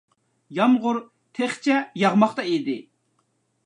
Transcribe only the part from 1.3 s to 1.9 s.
تېخىچە